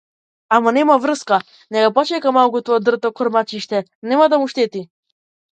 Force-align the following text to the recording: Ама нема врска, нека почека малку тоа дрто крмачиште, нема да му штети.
Ама 0.55 0.71
нема 0.77 0.95
врска, 1.03 1.37
нека 1.75 1.91
почека 1.99 2.33
малку 2.39 2.63
тоа 2.71 2.79
дрто 2.89 3.13
крмачиште, 3.21 3.85
нема 4.13 4.31
да 4.35 4.41
му 4.45 4.53
штети. 4.55 4.87